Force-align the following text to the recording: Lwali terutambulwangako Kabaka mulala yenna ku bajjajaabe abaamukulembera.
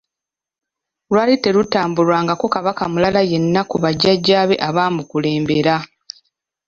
Lwali 1.11 1.35
terutambulwangako 1.43 2.45
Kabaka 2.53 2.83
mulala 2.91 3.21
yenna 3.31 3.61
ku 3.69 3.75
bajjajaabe 3.83 4.55
abaamukulembera. 4.67 5.75